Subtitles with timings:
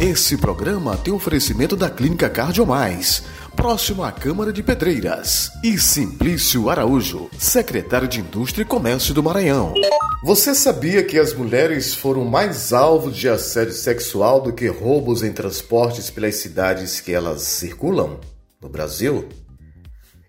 [0.00, 3.24] Esse programa tem oferecimento da Clínica Cardiomais,
[3.56, 9.74] próximo à Câmara de Pedreiras, e Simplício Araújo, secretário de Indústria e Comércio do Maranhão.
[10.22, 15.32] Você sabia que as mulheres foram mais alvos de assédio sexual do que roubos em
[15.32, 18.20] transportes pelas cidades que elas circulam
[18.62, 19.28] no Brasil?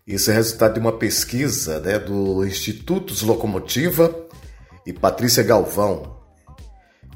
[0.05, 4.15] Isso é resultado de uma pesquisa né, do Institutos Locomotiva
[4.83, 6.18] e Patrícia Galvão,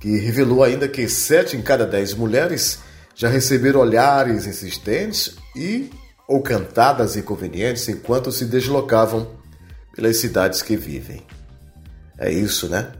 [0.03, 2.79] que revelou ainda que sete em cada dez mulheres
[3.15, 5.89] já receberam olhares insistentes e
[6.27, 9.31] ou cantadas inconvenientes enquanto se deslocavam
[9.95, 11.25] pelas cidades que vivem.
[12.19, 12.91] É isso, né?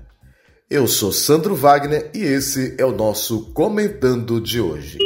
[0.70, 4.97] Eu sou Sandro Wagner e esse é o nosso Comentando de hoje.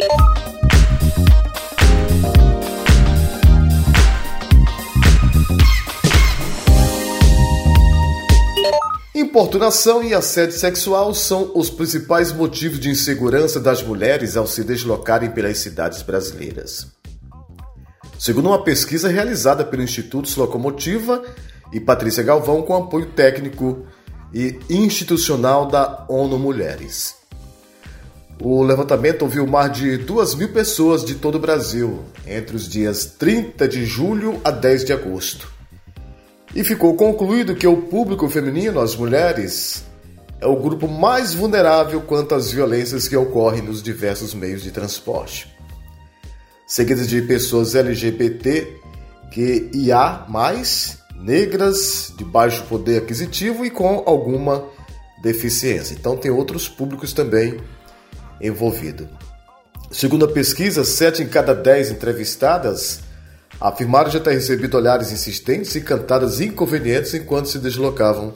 [9.38, 15.30] Importunação e assédio sexual são os principais motivos de insegurança das mulheres ao se deslocarem
[15.30, 16.88] pelas cidades brasileiras.
[18.18, 21.24] Segundo uma pesquisa realizada pelo Instituto Locomotiva
[21.72, 23.86] e Patrícia Galvão com apoio técnico
[24.34, 27.14] e institucional da ONU Mulheres.
[28.42, 33.06] O levantamento ouviu mais de 2 mil pessoas de todo o Brasil entre os dias
[33.06, 35.57] 30 de julho a 10 de agosto.
[36.58, 39.84] E ficou concluído que o público feminino, as mulheres,
[40.42, 45.56] é o grupo mais vulnerável quanto às violências que ocorrem nos diversos meios de transporte.
[46.66, 48.76] Seguidas de pessoas LGBT
[49.32, 50.26] que IA,
[51.16, 54.66] negras, de baixo poder aquisitivo e com alguma
[55.22, 55.94] deficiência.
[55.94, 57.60] Então tem outros públicos também
[58.42, 59.08] envolvidos.
[59.92, 63.06] Segundo a pesquisa, 7 em cada 10 entrevistadas
[63.60, 68.34] afirmaram já ter recebido olhares insistentes e cantadas inconvenientes enquanto se deslocavam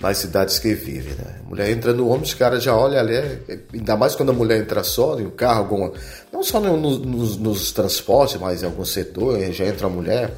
[0.00, 1.14] nas cidades que vivem.
[1.14, 1.40] Né?
[1.44, 4.34] A mulher entra no ônibus, os caras já olham ali, é, ainda mais quando a
[4.34, 5.92] mulher entra só em um carro,
[6.32, 10.32] não só no, no, nos, nos, transportes, mas em algum setor, já entra a mulher,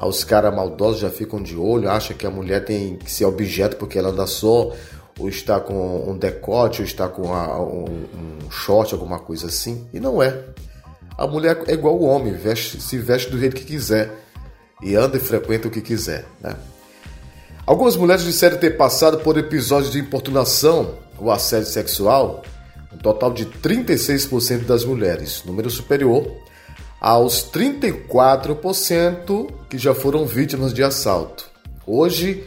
[0.00, 3.76] os caras maldosos já ficam de olho, acham que a mulher tem que ser objeto
[3.76, 4.72] porque ela anda só,
[5.18, 8.06] ou está com um decote, ou está com uma, um,
[8.46, 10.44] um short, alguma coisa assim, e não é.
[11.18, 14.08] A mulher é igual o homem, veste, se veste do jeito que quiser
[14.80, 16.24] e anda e frequenta o que quiser.
[16.40, 16.54] Né?
[17.66, 22.44] Algumas mulheres disseram ter passado por episódios de importunação ou assédio sexual,
[22.94, 26.30] um total de 36% das mulheres, número superior
[27.00, 31.50] aos 34% que já foram vítimas de assalto.
[31.86, 32.44] Hoje,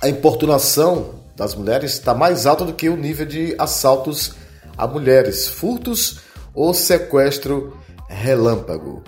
[0.00, 4.32] a importunação das mulheres está mais alta do que o nível de assaltos
[4.76, 6.20] a mulheres, furtos
[6.58, 7.72] ou sequestro
[8.08, 9.04] relâmpago.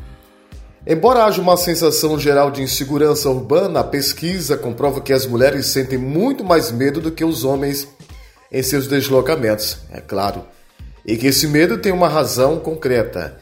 [0.87, 5.99] Embora haja uma sensação geral de insegurança urbana, a pesquisa comprova que as mulheres sentem
[5.99, 7.89] muito mais medo do que os homens
[8.53, 10.44] em seus deslocamentos, é claro,
[11.05, 13.37] e que esse medo tem uma razão concreta.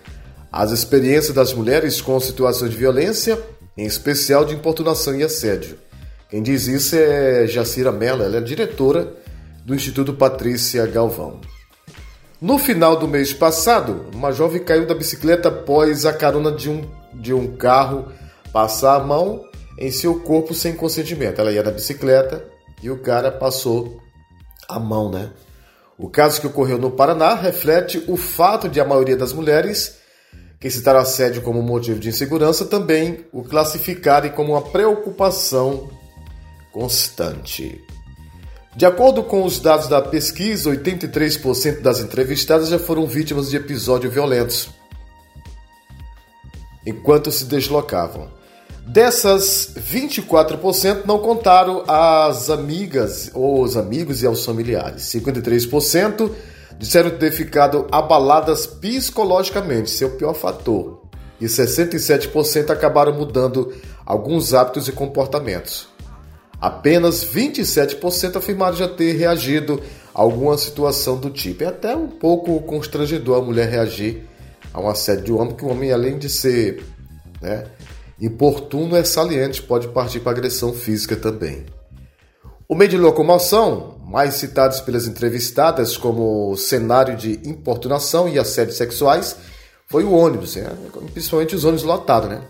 [0.51, 3.39] As experiências das mulheres com situações de violência,
[3.77, 5.79] em especial de importunação e assédio.
[6.31, 9.13] Quem diz isso é Jacira Mello, ela é diretora
[9.67, 11.41] do Instituto Patrícia Galvão.
[12.41, 16.89] No final do mês passado, uma jovem caiu da bicicleta após a carona de um,
[17.13, 18.13] de um carro
[18.53, 19.45] passar a mão
[19.77, 21.41] em seu corpo sem consentimento.
[21.41, 22.45] Ela ia na bicicleta
[22.81, 24.01] e o cara passou
[24.69, 25.33] a mão, né?
[25.99, 29.99] O caso que ocorreu no Paraná reflete o fato de a maioria das mulheres
[30.61, 35.91] que citaram assédio como motivo de insegurança também o classificarem como uma preocupação
[36.73, 37.85] constante.
[38.79, 44.15] De acordo com os dados da pesquisa, 83% das entrevistadas já foram vítimas de episódios
[44.15, 44.69] violentos
[46.87, 48.31] enquanto se deslocavam.
[48.87, 55.03] Dessas, 24% não contaram às amigas ou aos amigos e aos familiares.
[55.03, 56.31] 53%
[56.79, 61.03] disseram ter ficado abaladas psicologicamente, seu pior fator.
[61.41, 63.75] E 67% acabaram mudando
[64.07, 65.98] alguns hábitos e comportamentos.
[66.61, 69.81] Apenas 27% afirmaram já ter reagido
[70.13, 71.63] a alguma situação do tipo.
[71.63, 74.27] É até um pouco constrangedor a mulher reagir
[74.73, 76.85] a um assédio de um homem, que o homem, além de ser
[77.41, 77.65] né,
[78.21, 81.65] importuno, é saliente, pode partir para agressão física também.
[82.69, 89.37] O meio de locomoção, mais citados pelas entrevistadas como cenário de importunação e assédios sexuais,
[89.87, 90.71] foi o ônibus, né?
[91.15, 92.29] principalmente os ônibus lotados.
[92.29, 92.43] Né?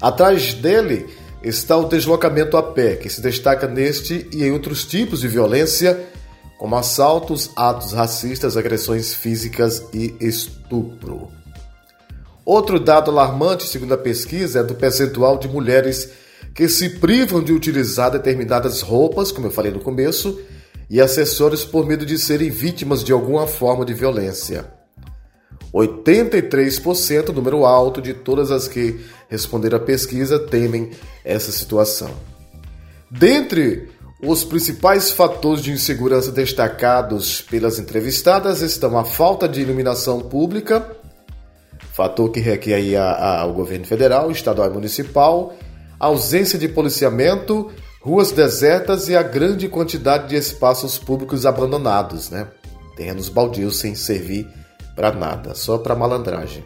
[0.00, 1.08] Atrás dele
[1.42, 5.98] está o deslocamento a pé, que se destaca neste e em outros tipos de violência,
[6.58, 11.28] como assaltos, atos racistas, agressões físicas e estupro.
[12.44, 16.10] Outro dado alarmante, segundo a pesquisa, é do percentual de mulheres
[16.54, 20.40] que se privam de utilizar determinadas roupas, como eu falei no começo,
[20.88, 24.79] e acessórios por medo de serem vítimas de alguma forma de violência.
[25.72, 30.90] 83%, número alto de todas as que responderam à pesquisa, temem
[31.24, 32.10] essa situação.
[33.10, 33.88] Dentre
[34.22, 40.86] os principais fatores de insegurança destacados pelas entrevistadas estão a falta de iluminação pública,
[41.92, 45.54] fator que requer aí ao governo federal, estadual e municipal,
[45.98, 47.70] a ausência de policiamento,
[48.02, 52.48] ruas desertas e a grande quantidade de espaços públicos abandonados, né?
[52.96, 54.46] Terrenos baldios sem servir
[54.94, 56.64] para nada, só para malandragem.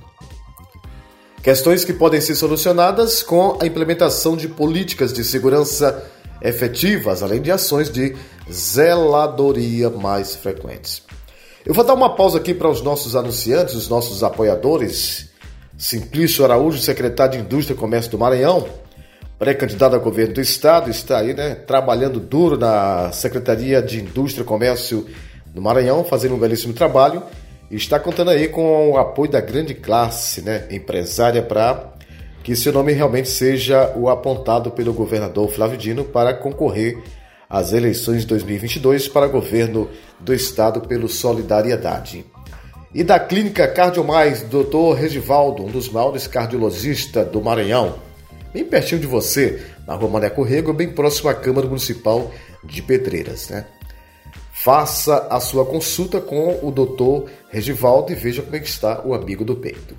[1.43, 6.03] Questões que podem ser solucionadas com a implementação de políticas de segurança
[6.41, 8.17] efetivas, além de ações de
[8.51, 11.03] zeladoria mais frequentes.
[11.65, 15.31] Eu vou dar uma pausa aqui para os nossos anunciantes, os nossos apoiadores.
[15.77, 18.67] Simplício Araújo, secretário de Indústria e Comércio do Maranhão,
[19.39, 24.47] pré-candidato a governo do estado, está aí, né, trabalhando duro na Secretaria de Indústria e
[24.47, 25.07] Comércio
[25.47, 27.23] do Maranhão, fazendo um belíssimo trabalho
[27.71, 31.93] está contando aí com o apoio da grande classe, né, empresária para
[32.43, 36.99] que seu nome realmente seja o apontado pelo governador Flávio Dino para concorrer
[37.49, 39.89] às eleições de 2022 para governo
[40.21, 42.25] do estado pelo Solidariedade.
[42.95, 44.95] E da Clínica Cardiomais, Dr.
[44.97, 47.95] Regivaldo, um dos maiores cardiologistas do Maranhão,
[48.53, 52.31] bem pertinho de você, na rua Mané Corrego, bem próximo à Câmara Municipal
[52.63, 53.67] de Pedreiras, né?
[54.65, 57.31] Faça a sua consulta com o Dr.
[57.51, 59.95] Regivaldo e veja como é que está o amigo do peito.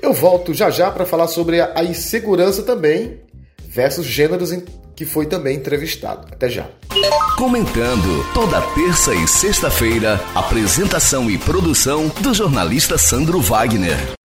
[0.00, 3.18] Eu volto já já para falar sobre a insegurança também
[3.66, 4.62] versus gêneros em
[4.94, 6.28] que foi também entrevistado.
[6.30, 6.68] Até já.
[7.36, 13.98] Comentando toda terça e sexta-feira, apresentação e produção do jornalista Sandro Wagner.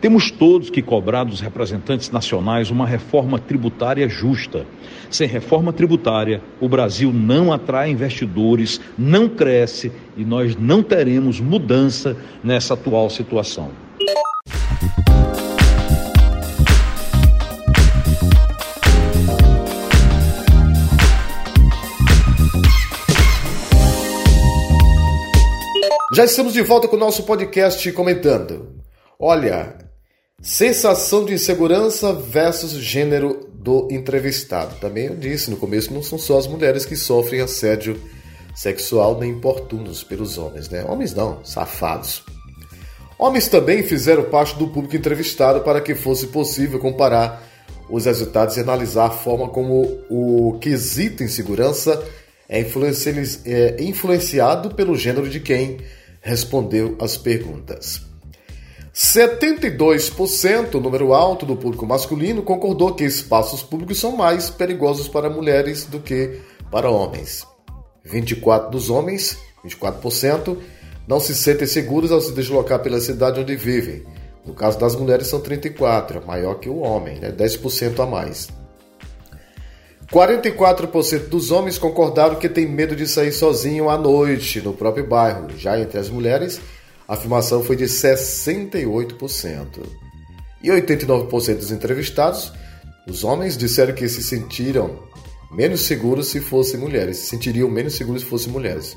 [0.00, 4.66] Temos todos que cobrar dos representantes nacionais uma reforma tributária justa.
[5.10, 12.14] Sem reforma tributária, o Brasil não atrai investidores, não cresce e nós não teremos mudança
[12.44, 13.70] nessa atual situação.
[26.12, 28.76] Já estamos de volta com o nosso podcast comentando.
[29.18, 29.85] Olha,
[30.40, 34.76] sensação de insegurança versus gênero do entrevistado.
[34.80, 38.00] Também eu disse no começo, não são só as mulheres que sofrem assédio
[38.54, 40.84] sexual nem importunos pelos homens, né?
[40.84, 42.22] Homens não, safados.
[43.18, 47.42] Homens também fizeram parte do público entrevistado para que fosse possível comparar
[47.88, 52.02] os resultados e analisar a forma como o quesito insegurança
[52.48, 55.78] é, é influenciado pelo gênero de quem
[56.20, 58.15] respondeu as perguntas.
[58.96, 65.84] 72%, número alto do público masculino, concordou que espaços públicos são mais perigosos para mulheres
[65.84, 67.46] do que para homens.
[68.02, 70.56] 24 dos homens, 24%,
[71.06, 74.02] não se sentem seguros ao se deslocar pela cidade onde vivem.
[74.46, 77.30] No caso das mulheres são 34, maior que o homem, né?
[77.30, 78.48] 10% a mais.
[80.10, 85.48] 44% dos homens concordaram que tem medo de sair sozinho à noite no próprio bairro.
[85.58, 86.58] Já entre as mulheres,
[87.06, 89.66] a afirmação foi de 68%.
[90.62, 92.52] E 89% dos entrevistados,
[93.08, 94.98] os homens, disseram que se sentiram
[95.52, 98.96] menos seguros se fossem mulheres, se sentiriam menos seguros se fossem mulheres.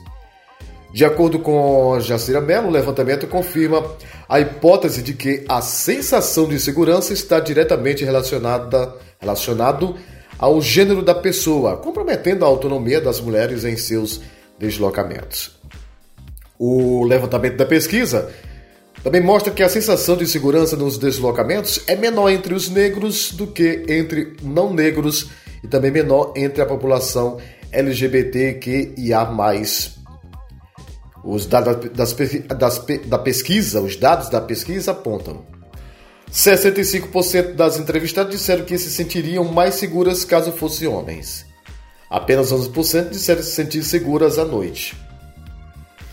[0.92, 3.86] De acordo com Jacira Mello, o levantamento confirma
[4.28, 9.96] a hipótese de que a sensação de segurança está diretamente relacionada relacionado
[10.38, 14.22] ao gênero da pessoa, comprometendo a autonomia das mulheres em seus
[14.58, 15.59] deslocamentos.
[16.60, 18.30] O levantamento da pesquisa
[19.01, 23.48] também mostra que a sensação de segurança nos deslocamentos é menor entre os negros do
[23.48, 25.30] que entre não negros
[25.63, 27.38] e também menor entre a população
[27.72, 29.30] LGBTQIA+.
[31.24, 32.13] Os dados das,
[32.58, 35.46] das, da pesquisa, os dados da pesquisa apontam
[36.32, 41.46] 65% das entrevistadas disseram que se sentiriam mais seguras caso fossem homens.
[42.10, 44.96] Apenas 11% disseram se sentir seguras à noite.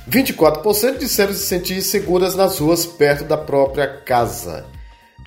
[0.09, 4.65] 24% disseram se sentir seguras nas ruas perto da própria casa.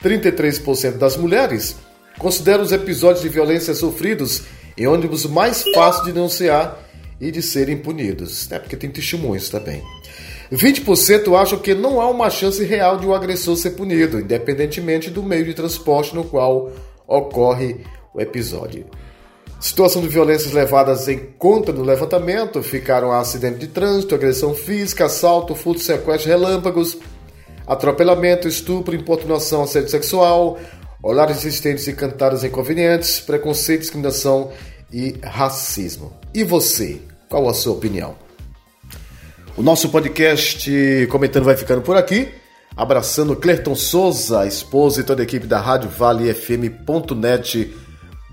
[0.01, 1.75] 33% das mulheres
[2.17, 4.43] consideram os episódios de violência sofridos
[4.77, 6.79] em ônibus mais fácil de denunciar
[7.19, 8.59] e de serem punidos, né?
[8.59, 9.83] porque tem testemunhos também.
[10.51, 15.09] 20% acham que não há uma chance real de o um agressor ser punido, independentemente
[15.09, 16.71] do meio de transporte no qual
[17.05, 17.81] ocorre
[18.13, 18.85] o episódio.
[19.59, 25.53] Situação de violências levadas em conta no levantamento ficaram acidente de trânsito, agressão física, assalto,
[25.53, 26.97] furto, sequestro, relâmpagos,
[27.67, 30.57] atropelamento, estupro, importunação, assédio sexual,
[31.03, 34.51] olhares insistentes e cantadas inconvenientes, preconceito, discriminação
[34.93, 36.13] e racismo.
[36.33, 38.15] E você, qual a sua opinião?
[39.57, 42.29] O nosso podcast comentando vai ficando por aqui.
[42.77, 46.29] Abraçando Clerton Souza, esposa e toda a equipe da Rádio Vale